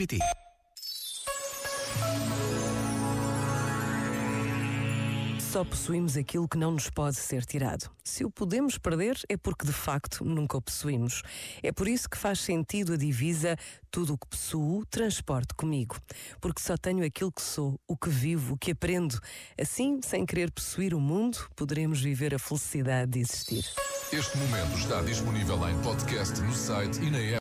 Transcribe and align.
ChatGPT. 0.00 0.18
Só 5.38 5.64
possuímos 5.64 6.16
aquilo 6.16 6.48
que 6.48 6.56
não 6.56 6.70
nos 6.70 6.88
pode 6.88 7.16
ser 7.16 7.44
tirado. 7.44 7.90
Se 8.04 8.24
o 8.24 8.30
podemos 8.30 8.78
perder, 8.78 9.18
é 9.28 9.36
porque 9.36 9.66
de 9.66 9.72
facto 9.72 10.24
nunca 10.24 10.56
o 10.56 10.62
possuímos. 10.62 11.22
É 11.60 11.72
por 11.72 11.88
isso 11.88 12.08
que 12.08 12.16
faz 12.16 12.38
sentido 12.38 12.92
a 12.92 12.96
divisa 12.96 13.56
tudo 13.90 14.14
o 14.14 14.18
que 14.18 14.28
possuo, 14.28 14.86
transporte 14.86 15.52
comigo. 15.54 15.96
Porque 16.40 16.62
só 16.62 16.76
tenho 16.76 17.04
aquilo 17.04 17.32
que 17.32 17.42
sou, 17.42 17.80
o 17.86 17.96
que 17.96 18.08
vivo, 18.08 18.54
o 18.54 18.56
que 18.56 18.70
aprendo. 18.70 19.18
Assim, 19.60 20.00
sem 20.02 20.24
querer 20.24 20.52
possuir 20.52 20.94
o 20.94 21.00
mundo, 21.00 21.38
poderemos 21.56 22.00
viver 22.00 22.32
a 22.32 22.38
felicidade 22.38 23.10
de 23.10 23.18
existir. 23.18 23.64
Este 24.12 24.38
momento 24.38 24.76
está 24.76 25.02
disponível 25.02 25.68
em 25.68 25.76
podcast 25.82 26.40
no 26.40 26.52
site 26.52 27.00
e 27.00 27.10
na 27.10 27.18
app. 27.18 27.38